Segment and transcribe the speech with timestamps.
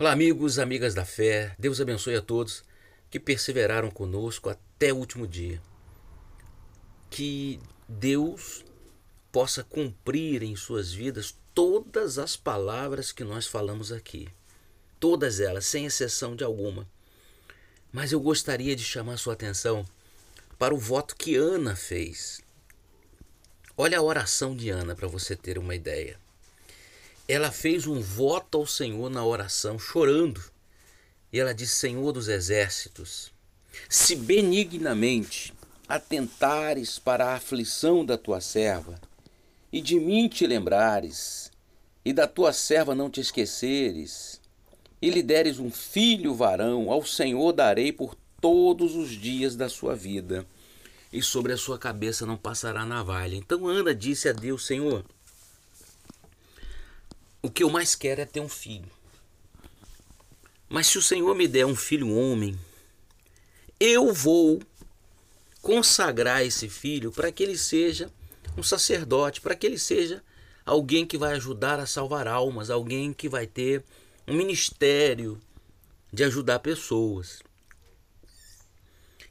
[0.00, 1.56] Olá, amigos, amigas da fé.
[1.58, 2.62] Deus abençoe a todos
[3.10, 5.60] que perseveraram conosco até o último dia.
[7.10, 7.58] Que
[7.88, 8.64] Deus
[9.32, 14.28] possa cumprir em suas vidas todas as palavras que nós falamos aqui.
[15.00, 16.88] Todas elas, sem exceção de alguma.
[17.90, 19.84] Mas eu gostaria de chamar sua atenção
[20.56, 22.40] para o voto que Ana fez.
[23.76, 26.20] Olha a oração de Ana para você ter uma ideia
[27.28, 30.42] ela fez um voto ao Senhor na oração, chorando.
[31.30, 33.30] E ela disse: Senhor dos exércitos,
[33.86, 35.52] se benignamente
[35.86, 38.98] atentares para a aflição da tua serva,
[39.70, 41.52] e de mim te lembrares,
[42.02, 44.40] e da tua serva não te esqueceres,
[45.00, 49.94] e lhe deres um filho varão, ao Senhor darei por todos os dias da sua
[49.94, 50.46] vida,
[51.12, 53.36] e sobre a sua cabeça não passará navalha.
[53.36, 55.04] Então Ana disse a Deus: Senhor,
[57.48, 58.90] o que eu mais quero é ter um filho.
[60.68, 62.60] Mas se o Senhor me der um filho homem,
[63.80, 64.60] eu vou
[65.62, 68.12] consagrar esse filho para que ele seja
[68.54, 70.22] um sacerdote, para que ele seja
[70.66, 73.82] alguém que vai ajudar a salvar almas, alguém que vai ter
[74.26, 75.40] um ministério
[76.12, 77.42] de ajudar pessoas.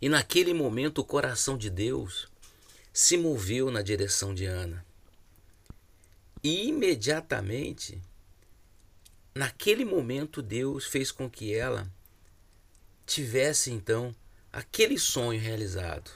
[0.00, 2.28] E naquele momento o coração de Deus
[2.94, 4.85] se moveu na direção de Ana.
[6.46, 8.00] E imediatamente,
[9.34, 11.92] naquele momento, Deus fez com que ela
[13.04, 14.14] tivesse então
[14.52, 16.08] aquele sonho realizado.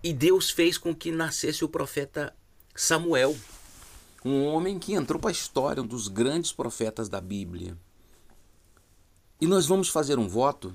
[0.00, 2.32] E Deus fez com que nascesse o profeta
[2.72, 3.36] Samuel,
[4.24, 7.76] um homem que entrou para a história, um dos grandes profetas da Bíblia.
[9.40, 10.72] E nós vamos fazer um voto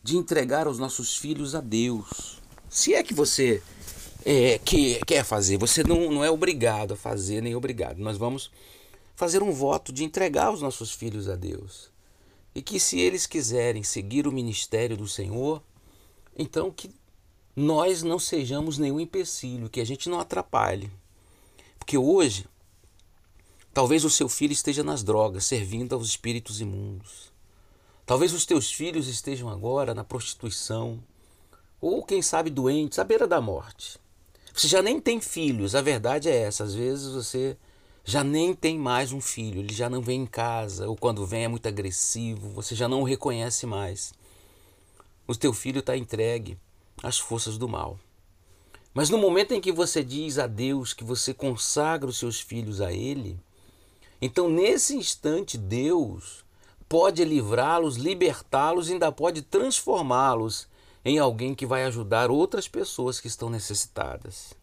[0.00, 2.40] de entregar os nossos filhos a Deus.
[2.70, 3.60] Se é que você
[4.24, 5.56] é, que quer fazer.
[5.58, 7.98] Você não, não é obrigado a fazer, nem obrigado.
[7.98, 8.50] Nós vamos
[9.16, 11.90] fazer um voto de entregar os nossos filhos a Deus.
[12.54, 15.62] E que se eles quiserem seguir o ministério do Senhor,
[16.36, 16.90] então que
[17.54, 20.90] nós não sejamos nenhum empecilho, que a gente não atrapalhe.
[21.78, 22.46] Porque hoje,
[23.74, 27.32] talvez o seu filho esteja nas drogas, servindo aos espíritos imundos.
[28.06, 31.02] Talvez os teus filhos estejam agora na prostituição,
[31.80, 33.98] ou quem sabe doentes, à beira da morte.
[34.58, 36.64] Você já nem tem filhos, a verdade é essa.
[36.64, 37.56] Às vezes você
[38.04, 41.44] já nem tem mais um filho, ele já não vem em casa, ou quando vem
[41.44, 44.12] é muito agressivo, você já não o reconhece mais.
[45.28, 46.58] O teu filho está entregue
[47.00, 48.00] às forças do mal.
[48.92, 52.80] Mas no momento em que você diz a Deus que você consagra os seus filhos
[52.80, 53.38] a Ele,
[54.20, 56.44] então nesse instante Deus
[56.88, 60.66] pode livrá-los, libertá-los, ainda pode transformá-los
[61.04, 64.54] em alguém que vai ajudar outras pessoas que estão necessitadas.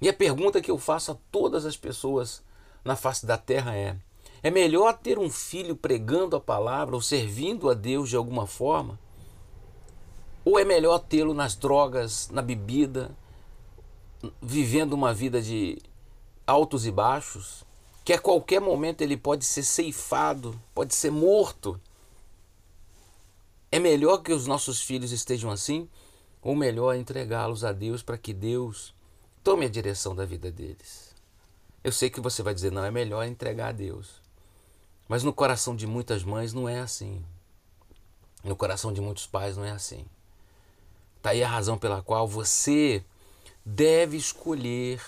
[0.00, 2.42] E a pergunta que eu faço a todas as pessoas
[2.84, 3.96] na face da terra é:
[4.42, 8.98] é melhor ter um filho pregando a palavra ou servindo a Deus de alguma forma?
[10.44, 13.10] Ou é melhor tê-lo nas drogas, na bebida,
[14.42, 15.78] vivendo uma vida de
[16.46, 17.64] altos e baixos,
[18.04, 21.80] que a qualquer momento ele pode ser ceifado, pode ser morto?
[23.74, 25.88] É melhor que os nossos filhos estejam assim,
[26.40, 28.94] ou melhor entregá-los a Deus para que Deus
[29.42, 31.12] tome a direção da vida deles?
[31.82, 34.22] Eu sei que você vai dizer, não, é melhor entregar a Deus.
[35.08, 37.20] Mas no coração de muitas mães não é assim.
[38.44, 40.06] No coração de muitos pais não é assim.
[41.16, 43.04] Está aí a razão pela qual você
[43.66, 45.04] deve escolher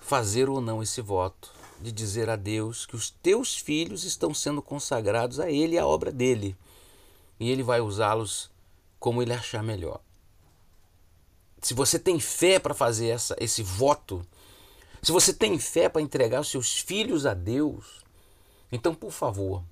[0.00, 4.60] fazer ou não esse voto de dizer a Deus que os teus filhos estão sendo
[4.60, 6.56] consagrados a Ele e à obra dele
[7.38, 8.50] e ele vai usá-los
[8.98, 10.00] como ele achar melhor.
[11.60, 14.24] Se você tem fé para fazer essa, esse voto,
[15.02, 18.04] se você tem fé para entregar os seus filhos a Deus,
[18.70, 19.62] então, por favor,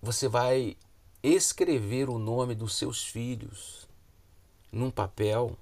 [0.00, 0.76] você vai
[1.22, 3.88] escrever o nome dos seus filhos
[4.70, 5.56] num papel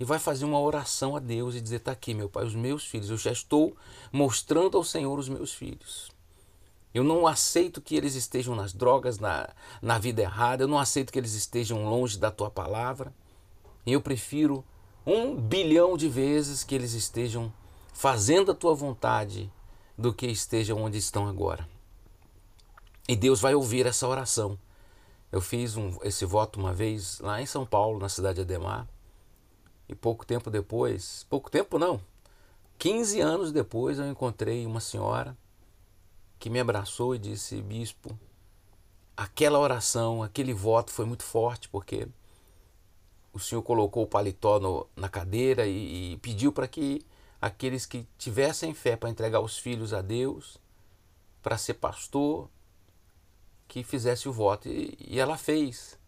[0.00, 2.84] e vai fazer uma oração a Deus e dizer: está aqui, meu Pai, os meus
[2.84, 3.76] filhos, eu já estou
[4.12, 6.10] mostrando ao Senhor os meus filhos.
[6.94, 9.48] Eu não aceito que eles estejam nas drogas, na,
[9.80, 10.64] na vida errada.
[10.64, 13.12] Eu não aceito que eles estejam longe da tua palavra.
[13.86, 14.64] Eu prefiro
[15.06, 17.52] um bilhão de vezes que eles estejam
[17.92, 19.50] fazendo a tua vontade
[19.96, 21.68] do que estejam onde estão agora.
[23.08, 24.58] E Deus vai ouvir essa oração.
[25.30, 28.86] Eu fiz um, esse voto uma vez lá em São Paulo, na cidade de Ademar.
[29.88, 32.00] E pouco tempo depois, pouco tempo não,
[32.78, 35.36] 15 anos depois, eu encontrei uma senhora
[36.38, 38.18] que me abraçou e disse: Bispo,
[39.16, 42.08] aquela oração, aquele voto foi muito forte, porque
[43.32, 47.04] o senhor colocou o paletó no, na cadeira e, e pediu para que
[47.40, 50.58] aqueles que tivessem fé para entregar os filhos a Deus
[51.42, 52.48] para ser pastor
[53.66, 54.68] que fizesse o voto.
[54.68, 55.98] E, e, ela fez.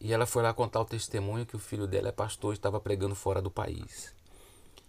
[0.00, 2.80] E ela foi lá contar o testemunho que o filho dela é pastor e estava
[2.80, 4.14] pregando fora do país.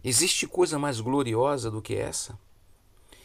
[0.03, 2.37] Existe coisa mais gloriosa do que essa?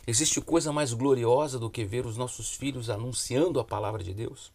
[0.07, 4.53] Existe coisa mais gloriosa do que ver os nossos filhos anunciando a palavra de Deus?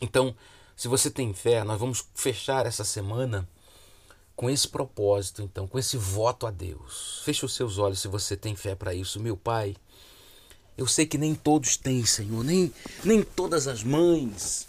[0.00, 0.34] Então,
[0.76, 3.48] se você tem fé, nós vamos fechar essa semana
[4.34, 7.20] com esse propósito, então, com esse voto a Deus.
[7.24, 9.76] Feche os seus olhos se você tem fé para isso, meu Pai.
[10.78, 12.72] Eu sei que nem todos têm, Senhor, nem,
[13.04, 14.66] nem todas as mães,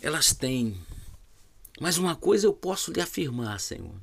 [0.00, 0.80] elas têm.
[1.80, 3.94] Mas uma coisa eu posso lhe afirmar, Senhor.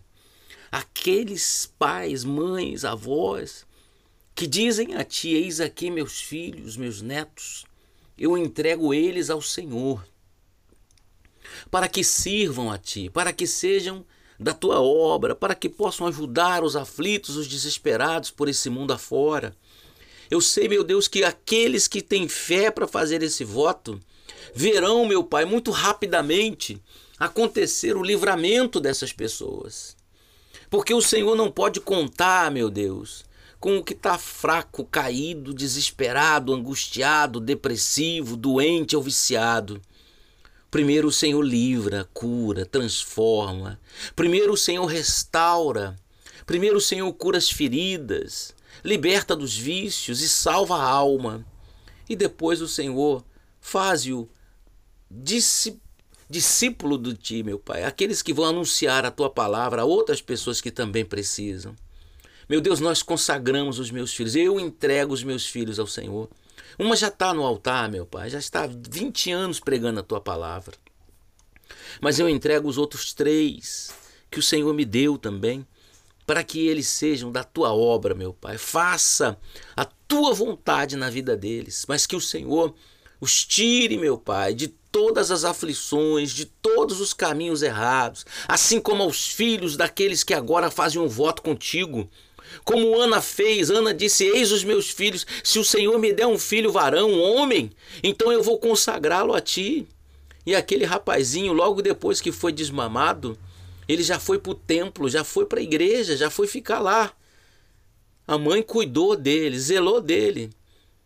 [0.69, 3.65] Aqueles pais, mães, avós,
[4.36, 7.66] que dizem a Ti: Eis aqui meus filhos, meus netos,
[8.18, 10.06] eu entrego eles ao Senhor,
[11.72, 14.06] para que sirvam a Ti, para que sejam
[14.38, 19.56] da tua obra, para que possam ajudar os aflitos, os desesperados por esse mundo afora.
[20.30, 24.02] Eu sei, meu Deus, que aqueles que têm fé para fazer esse voto
[24.54, 26.81] verão, meu Pai, muito rapidamente
[27.18, 29.96] acontecer o livramento dessas pessoas.
[30.70, 33.24] Porque o Senhor não pode contar, meu Deus,
[33.60, 39.81] com o que está fraco, caído, desesperado, angustiado, depressivo, doente ou viciado.
[40.69, 43.80] Primeiro o Senhor livra, cura, transforma.
[44.16, 45.96] Primeiro o Senhor restaura.
[46.46, 48.54] Primeiro o Senhor cura as feridas,
[48.84, 51.46] liberta dos vícios e salva a alma.
[52.07, 53.24] E depois o Senhor
[53.60, 54.30] faz-o
[56.30, 60.62] discípulo do ti, meu Pai, aqueles que vão anunciar a tua palavra a outras pessoas
[60.62, 61.75] que também precisam.
[62.47, 66.30] Meu Deus, nós consagramos os meus filhos, eu entrego os meus filhos ao Senhor.
[66.77, 70.21] Uma já está no altar, meu pai, já está há 20 anos pregando a tua
[70.21, 70.75] palavra.
[72.00, 73.92] Mas eu entrego os outros três
[74.30, 75.65] que o Senhor me deu também,
[76.27, 78.59] para que eles sejam da tua obra, meu pai.
[78.59, 79.38] Faça
[79.75, 82.75] a tua vontade na vida deles, mas que o Senhor
[83.19, 89.01] os tire, meu pai, de todas as aflições, de todos os caminhos errados, assim como
[89.01, 92.09] aos filhos daqueles que agora fazem um voto contigo
[92.63, 96.38] como Ana fez, Ana disse: Eis os meus filhos, se o Senhor me der um
[96.38, 97.71] filho varão, um homem,
[98.03, 99.88] então eu vou consagrá-lo a ti.
[100.45, 103.38] E aquele rapazinho, logo depois que foi desmamado,
[103.88, 107.12] ele já foi para o templo, já foi para a igreja, já foi ficar lá.
[108.27, 110.50] A mãe cuidou dele, zelou dele,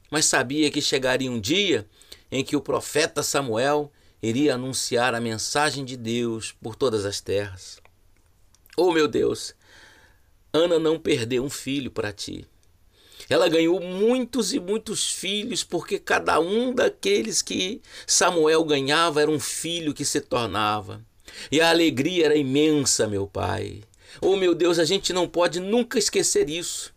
[0.09, 1.86] mas sabia que chegaria um dia
[2.31, 3.91] em que o profeta Samuel
[4.21, 7.81] iria anunciar a mensagem de Deus por todas as terras.
[8.77, 9.53] Oh meu Deus,
[10.51, 12.46] Ana não perdeu um filho para ti.
[13.30, 19.40] Ela ganhou muitos e muitos filhos, porque cada um daqueles que Samuel ganhava era um
[19.40, 21.06] filho que se tornava.
[21.51, 23.81] E a alegria era imensa, meu pai.
[24.19, 26.92] Oh, meu Deus, a gente não pode nunca esquecer isso.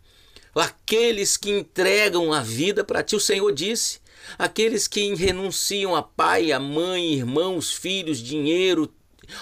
[0.55, 3.99] Aqueles que entregam a vida para ti, o Senhor disse.
[4.37, 8.91] Aqueles que renunciam a pai, a mãe, irmãos, filhos, dinheiro,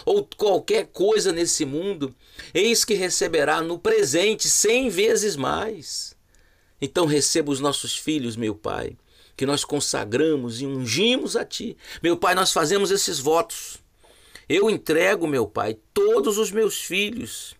[0.05, 2.13] ou qualquer coisa nesse mundo,
[2.53, 6.15] eis que receberá no presente cem vezes mais.
[6.81, 8.97] Então receba os nossos filhos, meu Pai,
[9.37, 11.77] que nós consagramos e ungimos a Ti.
[12.01, 13.79] Meu Pai, nós fazemos esses votos.
[14.49, 17.55] Eu entrego, meu Pai, todos os meus filhos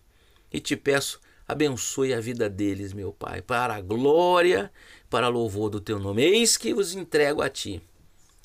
[0.52, 4.70] e te peço, abençoe a vida deles, meu Pai, para a glória,
[5.08, 6.22] para louvor do Teu nome.
[6.22, 7.80] Eis que os entrego a Ti.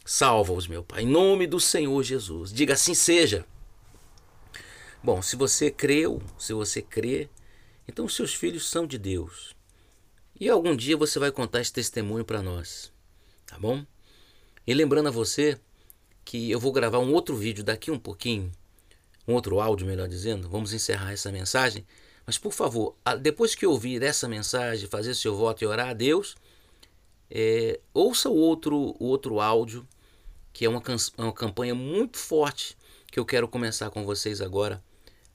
[0.06, 2.54] Salva-os, meu Pai, em nome do Senhor Jesus.
[2.54, 3.46] Diga assim seja.
[5.04, 7.30] Bom, se você creu, se você crê,
[7.88, 9.56] então seus filhos são de Deus.
[10.40, 12.92] E algum dia você vai contar esse testemunho para nós,
[13.46, 13.86] tá bom?
[14.66, 15.60] E lembrando a você
[16.26, 18.52] que eu vou gravar um outro vídeo daqui um pouquinho,
[19.28, 20.50] um outro áudio, melhor dizendo.
[20.50, 21.86] Vamos encerrar essa mensagem.
[22.26, 26.36] Mas por favor, depois que ouvir essa mensagem, fazer seu voto e orar a Deus,
[27.30, 29.88] é, ouça o outro, o outro áudio,
[30.52, 30.82] que é uma,
[31.18, 32.77] uma campanha muito forte
[33.12, 34.84] que eu quero começar com vocês agora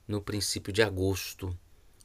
[0.07, 1.57] no princípio de agosto.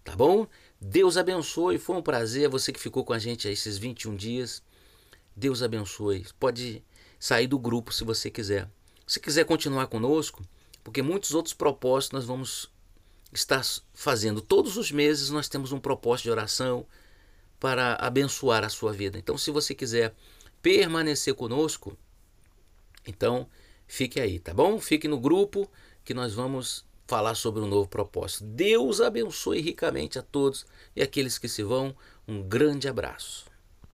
[0.02, 0.46] Tá bom?
[0.80, 1.78] Deus abençoe.
[1.78, 4.62] Foi um prazer você que ficou com a gente esses 21 dias.
[5.36, 6.26] Deus abençoe.
[6.38, 6.82] Pode
[7.18, 8.68] sair do grupo se você quiser.
[9.06, 10.44] Se quiser continuar conosco,
[10.82, 12.70] porque muitos outros propósitos nós vamos
[13.32, 14.40] estar fazendo.
[14.40, 16.86] Todos os meses nós temos um propósito de oração
[17.60, 19.18] para abençoar a sua vida.
[19.18, 20.14] Então, se você quiser
[20.62, 21.96] permanecer conosco,
[23.06, 23.48] então
[23.88, 24.78] fique aí, tá bom?
[24.78, 25.68] Fique no grupo
[26.04, 28.44] que nós vamos falar sobre um novo propósito.
[28.44, 31.96] Deus abençoe ricamente a todos e aqueles que se vão.
[32.28, 33.46] Um grande abraço.